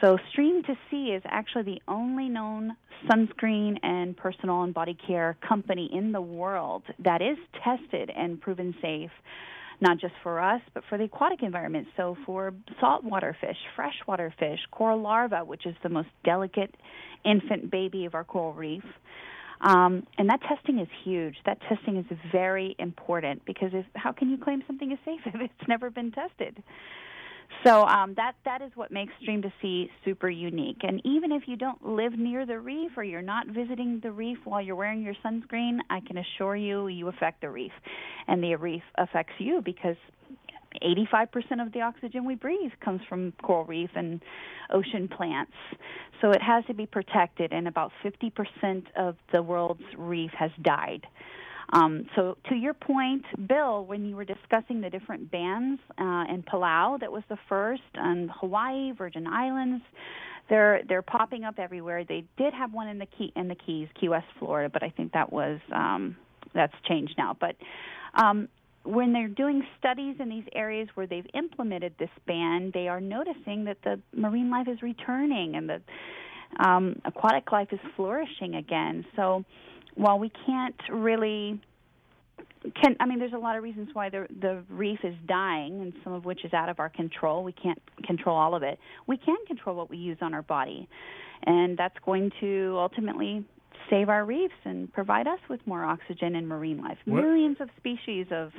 So, 0.00 0.16
Stream 0.30 0.62
to 0.62 0.74
Sea 0.90 1.12
is 1.14 1.22
actually 1.26 1.64
the 1.64 1.82
only 1.86 2.28
known 2.28 2.74
sunscreen 3.06 3.78
and 3.82 4.16
personal 4.16 4.62
and 4.62 4.72
body 4.72 4.96
care 5.06 5.36
company 5.46 5.90
in 5.92 6.12
the 6.12 6.20
world 6.20 6.82
that 7.04 7.20
is 7.20 7.36
tested 7.62 8.10
and 8.16 8.40
proven 8.40 8.74
safe, 8.80 9.10
not 9.80 9.98
just 9.98 10.14
for 10.22 10.40
us, 10.40 10.60
but 10.74 10.82
for 10.88 10.98
the 10.98 11.04
aquatic 11.04 11.42
environment. 11.42 11.88
So, 11.96 12.16
for 12.26 12.52
saltwater 12.80 13.36
fish, 13.40 13.56
freshwater 13.76 14.32
fish, 14.38 14.58
coral 14.70 15.00
larva, 15.00 15.44
which 15.44 15.66
is 15.66 15.74
the 15.82 15.88
most 15.88 16.08
delicate 16.24 16.74
infant 17.24 17.70
baby 17.70 18.04
of 18.04 18.14
our 18.14 18.24
coral 18.24 18.52
reef. 18.52 18.84
Um, 19.60 20.06
and 20.16 20.28
that 20.30 20.40
testing 20.48 20.78
is 20.78 20.88
huge. 21.04 21.36
That 21.44 21.58
testing 21.68 21.98
is 21.98 22.06
very 22.32 22.74
important 22.78 23.44
because 23.44 23.70
if, 23.72 23.84
how 23.94 24.12
can 24.12 24.30
you 24.30 24.38
claim 24.38 24.62
something 24.66 24.90
is 24.90 24.98
safe 25.04 25.20
if 25.26 25.34
it's 25.40 25.68
never 25.68 25.90
been 25.90 26.12
tested? 26.12 26.62
So 27.64 27.84
um, 27.84 28.14
that 28.14 28.36
that 28.44 28.62
is 28.62 28.70
what 28.74 28.90
makes 28.90 29.12
Stream 29.20 29.42
to 29.42 29.52
Sea 29.60 29.90
super 30.04 30.30
unique. 30.30 30.78
And 30.82 31.00
even 31.04 31.30
if 31.30 31.42
you 31.46 31.56
don't 31.56 31.84
live 31.84 32.18
near 32.18 32.46
the 32.46 32.58
reef 32.58 32.92
or 32.96 33.04
you're 33.04 33.22
not 33.22 33.46
visiting 33.48 34.00
the 34.02 34.12
reef 34.12 34.38
while 34.44 34.62
you're 34.62 34.76
wearing 34.76 35.02
your 35.02 35.14
sunscreen, 35.24 35.78
I 35.90 36.00
can 36.00 36.18
assure 36.18 36.56
you 36.56 36.88
you 36.88 37.08
affect 37.08 37.42
the 37.42 37.50
reef, 37.50 37.72
and 38.28 38.42
the 38.42 38.54
reef 38.56 38.82
affects 38.96 39.34
you 39.38 39.60
because 39.62 39.96
85% 40.82 41.64
of 41.64 41.72
the 41.72 41.80
oxygen 41.80 42.24
we 42.24 42.34
breathe 42.34 42.70
comes 42.82 43.00
from 43.08 43.32
coral 43.42 43.64
reef 43.64 43.90
and 43.94 44.20
ocean 44.72 45.08
plants. 45.08 45.52
So 46.20 46.30
it 46.30 46.42
has 46.42 46.64
to 46.66 46.74
be 46.74 46.86
protected, 46.86 47.52
and 47.52 47.66
about 47.66 47.92
50% 48.04 48.84
of 48.96 49.16
the 49.32 49.42
world's 49.42 49.82
reef 49.96 50.30
has 50.38 50.50
died. 50.62 51.06
Um, 51.72 52.06
so, 52.16 52.36
to 52.48 52.54
your 52.56 52.74
point, 52.74 53.24
Bill, 53.46 53.84
when 53.84 54.04
you 54.04 54.16
were 54.16 54.24
discussing 54.24 54.80
the 54.80 54.90
different 54.90 55.30
bans 55.30 55.78
uh, 55.98 56.24
in 56.28 56.42
Palau, 56.42 56.98
that 56.98 57.12
was 57.12 57.22
the 57.28 57.38
first, 57.48 57.82
and 57.94 58.30
Hawaii, 58.40 58.92
Virgin 58.92 59.26
Islands, 59.26 59.82
they're 60.48 60.80
they're 60.88 61.02
popping 61.02 61.44
up 61.44 61.58
everywhere. 61.58 62.04
They 62.04 62.24
did 62.36 62.52
have 62.54 62.72
one 62.72 62.88
in 62.88 62.98
the 62.98 63.06
key 63.06 63.32
in 63.36 63.46
the 63.46 63.54
Keys, 63.54 63.88
Key 63.98 64.08
West, 64.08 64.26
Florida, 64.38 64.68
but 64.68 64.82
I 64.82 64.90
think 64.90 65.12
that 65.12 65.32
was 65.32 65.60
um, 65.72 66.16
that's 66.52 66.74
changed 66.88 67.14
now. 67.16 67.36
But 67.38 67.54
um, 68.14 68.48
when 68.82 69.12
they're 69.12 69.28
doing 69.28 69.62
studies 69.78 70.16
in 70.18 70.28
these 70.28 70.44
areas 70.54 70.88
where 70.94 71.06
they've 71.06 71.26
implemented 71.34 71.94
this 71.98 72.10
ban, 72.26 72.70
they 72.74 72.88
are 72.88 73.00
noticing 73.00 73.64
that 73.64 73.78
the 73.84 74.00
marine 74.14 74.50
life 74.50 74.66
is 74.68 74.82
returning 74.82 75.54
and 75.54 75.68
the 75.68 75.80
um, 76.64 77.00
aquatic 77.04 77.52
life 77.52 77.68
is 77.72 77.78
flourishing 77.94 78.56
again. 78.56 79.04
So 79.14 79.44
while 79.94 80.18
we 80.18 80.30
can't 80.46 80.80
really 80.90 81.60
can 82.82 82.96
I 83.00 83.06
mean 83.06 83.18
there's 83.18 83.32
a 83.32 83.38
lot 83.38 83.56
of 83.56 83.62
reasons 83.62 83.90
why 83.92 84.10
the 84.10 84.26
the 84.40 84.62
reef 84.68 85.00
is 85.02 85.14
dying 85.26 85.80
and 85.80 85.92
some 86.04 86.12
of 86.12 86.24
which 86.24 86.44
is 86.44 86.52
out 86.52 86.68
of 86.68 86.78
our 86.78 86.88
control. 86.88 87.42
We 87.42 87.52
can't 87.52 87.80
control 88.04 88.36
all 88.36 88.54
of 88.54 88.62
it. 88.62 88.78
We 89.06 89.16
can 89.16 89.36
control 89.46 89.76
what 89.76 89.90
we 89.90 89.96
use 89.96 90.18
on 90.20 90.34
our 90.34 90.42
body. 90.42 90.88
And 91.44 91.78
that's 91.78 91.96
going 92.04 92.32
to 92.40 92.76
ultimately 92.78 93.44
save 93.88 94.08
our 94.08 94.24
reefs 94.24 94.54
and 94.64 94.92
provide 94.92 95.26
us 95.26 95.38
with 95.48 95.66
more 95.66 95.84
oxygen 95.84 96.36
and 96.36 96.46
marine 96.46 96.82
life. 96.82 96.98
What? 97.06 97.22
Millions 97.22 97.56
of 97.60 97.70
species 97.78 98.26
of 98.30 98.52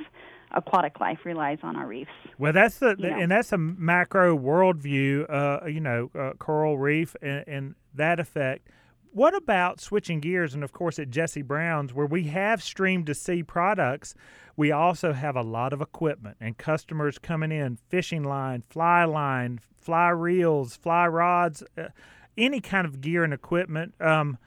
aquatic 0.50 1.00
life 1.00 1.18
relies 1.24 1.58
on 1.62 1.76
our 1.76 1.86
reefs. 1.86 2.10
Well, 2.38 2.52
that's 2.52 2.78
the, 2.78 2.96
the 2.96 3.08
and 3.08 3.30
that's 3.30 3.52
a 3.52 3.58
macro 3.58 4.36
worldview. 4.36 5.26
Uh, 5.30 5.66
you 5.66 5.80
know, 5.80 6.10
uh, 6.18 6.32
coral 6.38 6.76
reef 6.76 7.14
and, 7.22 7.44
and 7.46 7.74
that 7.94 8.18
effect. 8.20 8.68
What 9.14 9.34
about 9.34 9.80
switching 9.80 10.20
gears? 10.20 10.54
And 10.54 10.64
of 10.64 10.72
course, 10.72 10.98
at 10.98 11.10
Jesse 11.10 11.42
Brown's, 11.42 11.92
where 11.92 12.06
we 12.06 12.24
have 12.24 12.62
stream 12.62 13.04
to 13.04 13.14
sea 13.14 13.42
products, 13.42 14.14
we 14.56 14.72
also 14.72 15.12
have 15.12 15.36
a 15.36 15.42
lot 15.42 15.72
of 15.72 15.80
equipment 15.80 16.38
and 16.40 16.56
customers 16.56 17.18
coming 17.18 17.52
in 17.52 17.76
fishing 17.76 18.24
line, 18.24 18.62
fly 18.62 19.04
line, 19.04 19.60
fly 19.78 20.08
reels, 20.08 20.76
fly 20.76 21.06
rods, 21.06 21.62
uh, 21.76 21.88
any 22.38 22.60
kind 22.60 22.86
of 22.86 23.02
gear 23.02 23.22
and 23.22 23.34
equipment. 23.34 23.94
Um, 24.00 24.38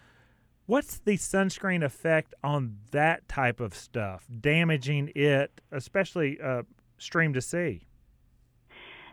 What's 0.68 0.98
the 0.98 1.18
sunscreen 1.18 1.84
effect 1.84 2.34
on 2.44 2.78
that 2.90 3.28
type 3.28 3.60
of 3.60 3.76
stuff, 3.76 4.26
damaging 4.42 5.12
it, 5.14 5.62
especially 5.72 6.40
uh, 6.42 6.64
stream 6.98 7.34
to 7.34 7.42
sea? 7.42 7.86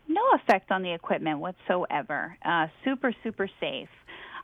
No 0.08 0.22
effect 0.34 0.70
on 0.70 0.82
the 0.82 0.94
equipment 0.94 1.40
whatsoever. 1.40 2.38
Uh, 2.42 2.68
super, 2.84 3.12
super 3.22 3.50
safe. 3.60 3.90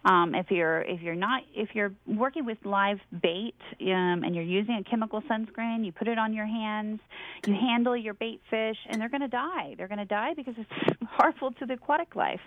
Um, 0.05 0.35
if 0.35 0.50
you're 0.50 0.83
if 0.83 1.02
you're 1.02 1.14
not 1.14 1.43
if 1.55 1.75
you're 1.75 1.93
working 2.07 2.45
with 2.45 2.59
live 2.64 2.99
bait 3.21 3.57
um, 3.81 4.23
and 4.23 4.35
you're 4.35 4.45
using 4.45 4.76
a 4.76 4.88
chemical 4.88 5.21
sunscreen, 5.23 5.85
you 5.85 5.93
put 5.93 6.09
it 6.09 6.19
on 6.19 6.33
your 6.33 6.47
hands, 6.47 7.00
you 7.47 7.55
handle 7.55 7.97
your 7.97 8.14
bait 8.14 8.40
fish, 8.49 8.76
and 8.88 9.00
they're 9.00 9.09
going 9.09 9.23
to 9.23 9.28
die. 9.28 9.75
They're 9.76 9.88
going 9.88 9.99
to 9.99 10.05
die 10.05 10.35
because 10.35 10.55
it's 10.57 10.99
harmful 11.11 11.50
to 11.52 11.67
the 11.67 11.75
aquatic 11.75 12.14
life. 12.14 12.40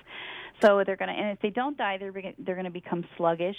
So 0.62 0.84
they're 0.86 0.96
going 0.96 1.10
to, 1.10 1.16
and 1.16 1.32
if 1.32 1.42
they 1.42 1.50
don't 1.50 1.78
die, 1.78 1.98
they're 1.98 2.14
they're 2.40 2.56
going 2.56 2.66
to 2.66 2.72
become 2.72 3.06
sluggish, 3.18 3.58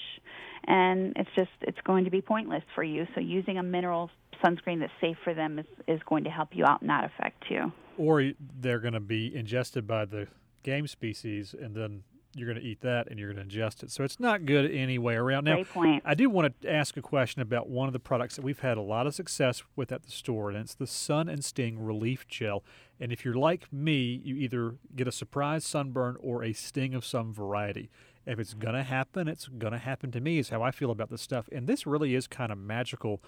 and 0.64 1.12
it's 1.16 1.30
just 1.36 1.50
it's 1.60 1.80
going 1.84 2.04
to 2.04 2.10
be 2.10 2.22
pointless 2.22 2.64
for 2.74 2.84
you. 2.84 3.06
So 3.14 3.20
using 3.20 3.58
a 3.58 3.62
mineral 3.62 4.10
sunscreen 4.42 4.80
that's 4.80 4.92
safe 5.00 5.16
for 5.22 5.34
them 5.34 5.58
is 5.58 5.66
is 5.86 6.00
going 6.08 6.24
to 6.24 6.30
help 6.30 6.50
you 6.52 6.64
out 6.64 6.80
in 6.80 6.88
that 6.88 7.04
effect 7.04 7.44
too. 7.48 7.72
Or 7.98 8.32
they're 8.60 8.78
going 8.78 8.94
to 8.94 9.00
be 9.00 9.34
ingested 9.34 9.86
by 9.86 10.06
the 10.06 10.28
game 10.62 10.86
species, 10.86 11.54
and 11.58 11.74
then 11.74 12.04
you're 12.34 12.48
going 12.48 12.60
to 12.60 12.66
eat 12.66 12.80
that 12.80 13.08
and 13.08 13.18
you're 13.18 13.32
going 13.32 13.48
to 13.48 13.56
ingest 13.56 13.82
it. 13.82 13.90
So 13.90 14.04
it's 14.04 14.18
not 14.18 14.46
good 14.46 14.70
any 14.70 14.98
way 14.98 15.14
around. 15.14 15.44
Now, 15.44 15.54
Great 15.56 15.68
point. 15.68 16.02
I 16.04 16.14
do 16.14 16.30
want 16.30 16.60
to 16.62 16.70
ask 16.70 16.96
a 16.96 17.02
question 17.02 17.42
about 17.42 17.68
one 17.68 17.88
of 17.88 17.92
the 17.92 17.98
products 17.98 18.36
that 18.36 18.42
we've 18.42 18.60
had 18.60 18.78
a 18.78 18.82
lot 18.82 19.06
of 19.06 19.14
success 19.14 19.62
with 19.76 19.92
at 19.92 20.04
the 20.04 20.10
store, 20.10 20.48
and 20.48 20.58
it's 20.58 20.74
the 20.74 20.86
Sun 20.86 21.28
and 21.28 21.44
Sting 21.44 21.82
Relief 21.84 22.26
Gel. 22.28 22.64
And 22.98 23.12
if 23.12 23.24
you're 23.24 23.34
like 23.34 23.72
me, 23.72 24.20
you 24.24 24.36
either 24.36 24.76
get 24.96 25.06
a 25.06 25.12
surprise 25.12 25.64
sunburn 25.64 26.16
or 26.20 26.42
a 26.42 26.52
sting 26.52 26.94
of 26.94 27.04
some 27.04 27.32
variety. 27.34 27.90
If 28.24 28.38
it's 28.38 28.54
going 28.54 28.74
to 28.74 28.84
happen, 28.84 29.28
it's 29.28 29.48
going 29.48 29.72
to 29.72 29.78
happen 29.78 30.12
to 30.12 30.20
me, 30.20 30.38
is 30.38 30.50
how 30.50 30.62
I 30.62 30.70
feel 30.70 30.90
about 30.90 31.10
this 31.10 31.22
stuff. 31.22 31.48
And 31.50 31.66
this 31.66 31.86
really 31.86 32.14
is 32.14 32.26
kind 32.26 32.52
of 32.52 32.58
magical. 32.58 33.20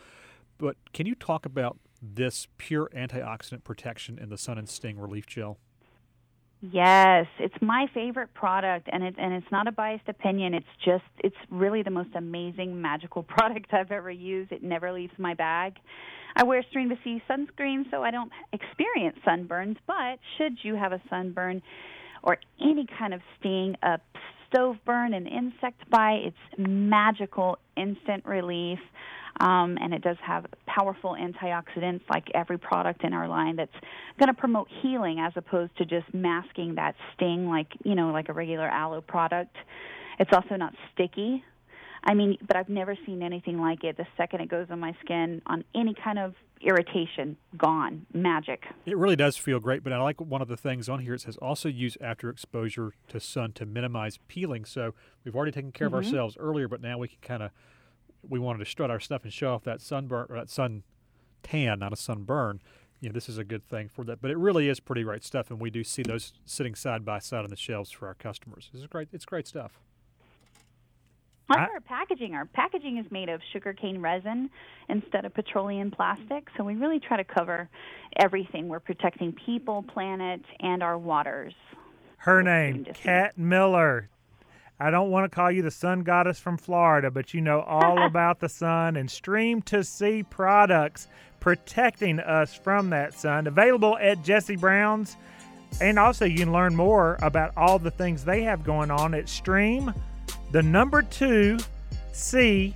But 0.57 0.77
can 0.93 1.07
you 1.07 1.15
talk 1.15 1.45
about 1.45 1.79
this 2.01 2.47
pure 2.59 2.89
antioxidant 2.95 3.65
protection 3.65 4.19
in 4.19 4.29
the 4.29 4.39
Sun 4.39 4.59
and 4.59 4.69
Sting 4.69 4.99
Relief 4.99 5.27
Gel? 5.27 5.59
Yes, 6.73 7.27
it's 7.39 7.55
my 7.61 7.87
favorite 7.93 8.33
product, 8.33 8.89
and 8.91 9.03
it 9.03 9.15
and 9.19 9.35
it's 9.35 9.51
not 9.53 9.67
a 9.67 9.73
biased 9.73 10.09
opinion. 10.09 10.55
It's 10.55 10.67
just 10.85 11.05
it's 11.19 11.37
really 11.51 11.83
the 11.83 11.91
most 11.91 12.11
amazing, 12.17 12.81
magical 12.81 13.23
product 13.37 13.75
I've 13.75 13.91
ever 13.91 14.11
used. 14.11 14.53
It 14.53 14.63
never 14.63 14.93
leaves 14.93 15.13
my 15.19 15.35
bag. 15.35 15.75
I 16.37 16.45
wear 16.45 16.65
Stream 16.71 16.89
to 16.89 16.97
Sea 17.05 17.23
sunscreen, 17.29 17.91
so 17.91 18.03
I 18.03 18.11
don't 18.11 18.31
experience 18.53 19.19
sunburns. 19.27 19.77
But 19.87 20.19
should 20.39 20.59
you 20.63 20.75
have 20.75 20.93
a 20.93 21.03
sunburn 21.11 21.63
or 22.23 22.39
any 22.61 22.87
kind 22.99 23.13
of 23.13 23.21
sting, 23.39 23.77
a 23.83 23.99
stove 24.49 24.77
burn, 24.87 25.15
an 25.15 25.27
insect 25.27 25.89
bite. 25.91 26.23
It's 26.25 26.59
magical, 26.59 27.59
instant 27.77 28.25
relief. 28.25 28.79
Um, 29.41 29.77
and 29.81 29.93
it 29.93 30.03
does 30.03 30.17
have 30.23 30.47
powerful 30.67 31.17
antioxidants, 31.19 32.03
like 32.09 32.29
every 32.35 32.59
product 32.59 33.03
in 33.03 33.13
our 33.13 33.29
line, 33.29 33.57
that's 33.57 33.75
going 34.19 34.29
to 34.29 34.35
promote 34.35 34.69
healing 34.81 35.19
as 35.19 35.33
opposed 35.37 35.77
to 35.79 35.85
just 35.85 36.13
masking 36.15 36.77
that 36.77 36.95
sting, 37.15 37.49
like 37.49 37.69
you 37.85 37.95
know, 37.95 38.13
like 38.13 38.29
a 38.29 38.33
regular 38.33 38.69
aloe 38.69 39.01
product. 39.01 39.57
It's 40.21 40.33
also 40.33 40.55
not 40.55 40.75
sticky, 40.93 41.43
I 42.05 42.15
mean, 42.15 42.37
but 42.47 42.57
I've 42.57 42.69
never 42.69 42.97
seen 43.07 43.23
anything 43.23 43.59
like 43.59 43.83
it. 43.83 43.97
The 43.97 44.07
second 44.17 44.43
it 44.43 44.49
goes 44.49 44.67
on 44.71 44.79
my 44.79 44.95
skin, 45.03 45.41
on 45.47 45.65
any 45.75 45.95
kind 45.95 46.19
of 46.19 46.35
irritation, 46.61 47.37
gone, 47.57 48.07
magic. 48.13 48.65
It 48.85 48.97
really 48.97 49.17
does 49.17 49.37
feel 49.37 49.59
great. 49.59 49.83
But 49.83 49.93
I 49.93 49.99
like 49.99 50.21
one 50.21 50.43
of 50.43 50.49
the 50.49 50.57
things 50.57 50.89
on 50.89 51.01
here. 51.01 51.15
It 51.15 51.23
says 51.23 51.39
also 51.39 51.69
use 51.69 51.97
after 52.01 52.29
exposure 52.29 52.93
to 53.09 53.21
sun 53.21 53.53
to 53.53 53.65
minimize 53.65 54.19
peeling. 54.29 54.67
So 54.67 54.95
we've 55.25 55.35
already 55.35 55.53
taken 55.53 55.73
care 55.73 55.89
mm-hmm. 55.89 55.97
of 55.97 56.05
ourselves 56.05 56.37
earlier, 56.39 56.69
but 56.69 56.83
now 56.83 56.99
we 56.99 57.09
can 57.09 57.19
kind 57.23 57.43
of 57.43 57.51
we 58.29 58.39
wanted 58.39 58.59
to 58.59 58.65
strut 58.65 58.91
our 58.91 59.01
stuff 59.01 59.25
and 59.25 59.33
show 59.33 59.55
off 59.55 59.65
that 59.65 59.81
sunburn 59.81 60.27
or 60.29 60.37
that 60.37 60.51
sun 60.51 60.83
tan, 61.43 61.79
not 61.79 61.93
a 61.93 61.97
sunburn. 61.97 62.61
You 63.01 63.09
know, 63.11 63.13
this 63.13 63.29
is 63.29 63.39
a 63.39 63.45
good 63.45 63.65
thing 63.65 63.89
for 63.89 64.05
that. 64.05 64.23
But 64.23 64.31
it 64.31 64.39
really 64.39 64.69
is 64.69 64.81
pretty 64.81 65.03
great 65.03 65.25
stuff, 65.25 65.51
and 65.51 65.61
we 65.61 65.71
do 65.71 65.85
see 65.85 66.03
those 66.03 66.33
sitting 66.45 66.75
side 66.75 67.05
by 67.05 67.19
side 67.19 67.45
on 67.45 67.51
the 67.51 67.57
shelves 67.57 67.91
for 67.91 68.07
our 68.07 68.15
customers. 68.15 68.71
This 68.73 68.81
is 68.81 68.87
great. 68.87 69.09
It's 69.13 69.25
great 69.27 69.47
stuff. 69.47 69.79
On 71.51 71.59
our 71.59 71.81
packaging, 71.81 72.35
our 72.35 72.47
packaging 72.47 72.97
is 72.97 73.05
made 73.11 73.29
of 73.29 73.43
sugarcane 73.53 73.99
resin 73.99 74.49
instead 74.89 75.27
of 75.27 75.35
petroleum 75.35 75.91
plastic. 75.91 76.49
So 76.57 76.65
we 76.65 76.75
really 76.75 76.99
try 76.99 77.19
to 77.19 77.25
cover 77.25 77.69
everything. 78.17 78.69
We're 78.69 78.81
protecting 78.81 79.33
people, 79.33 79.83
planet, 79.83 80.41
and 80.61 80.83
our 80.83 80.97
waters. 80.97 81.53
Her 82.17 82.43
name, 82.43 82.87
Kat 82.95 83.37
Miller. 83.37 84.09
I 84.81 84.91
don't 84.91 85.11
want 85.11 85.31
to 85.31 85.35
call 85.35 85.51
you 85.51 85.63
the 85.63 85.71
sun 85.71 86.03
goddess 86.03 86.39
from 86.39 86.57
Florida, 86.57 87.11
but 87.11 87.33
you 87.33 87.41
know 87.41 87.61
all 87.63 88.03
about 88.07 88.41
the 88.41 88.49
sun 88.49 88.97
and 88.97 89.11
Stream 89.11 89.63
to 89.63 89.85
Sea 89.85 90.23
products 90.23 91.09
protecting 91.41 92.21
us 92.21 92.55
from 92.55 92.91
that 92.91 93.15
sun. 93.15 93.47
Available 93.47 93.99
at 93.99 94.23
Jesse 94.25 94.57
Brown's. 94.57 95.17
And 95.81 95.99
also, 95.99 96.25
you 96.25 96.39
can 96.39 96.53
learn 96.53 96.77
more 96.77 97.19
about 97.21 97.53
all 97.57 97.79
the 97.79 97.91
things 97.91 98.25
they 98.25 98.43
have 98.43 98.63
going 98.63 98.91
on 98.91 99.13
at 99.15 99.29
Stream 99.29 99.93
the 100.55 100.63
number 100.63 101.03
two 101.03 101.59
CSEA.com. 102.13 102.73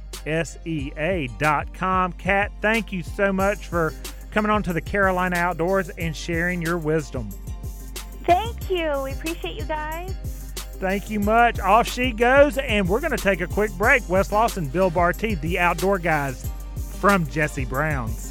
Kat, 2.15 2.51
thank 2.61 2.93
you 2.93 3.05
so 3.05 3.33
much 3.33 3.69
for 3.69 3.95
coming 4.33 4.51
on 4.51 4.65
to 4.65 4.73
the 4.73 4.81
Carolina 4.81 5.37
Outdoors 5.37 5.91
and 5.91 6.17
sharing 6.17 6.61
your 6.61 6.77
wisdom. 6.77 7.31
Thank 8.25 8.69
you. 8.69 9.01
We 9.05 9.13
appreciate 9.13 9.55
you 9.55 9.65
guys. 9.65 10.38
Thank 10.79 11.11
you 11.11 11.19
much. 11.19 11.59
Off 11.59 11.89
she 11.89 12.13
goes, 12.13 12.57
and 12.59 12.89
we're 12.89 13.01
going 13.01 13.17
to 13.17 13.23
take 13.23 13.41
a 13.41 13.49
quick 13.49 13.73
break. 13.73 14.09
Wes 14.09 14.31
Lawson, 14.31 14.69
Bill 14.69 14.91
Barty, 14.91 15.35
the 15.35 15.59
outdoor 15.59 15.99
guys 15.99 16.49
from 17.01 17.27
Jesse 17.27 17.65
Brown's. 17.65 18.28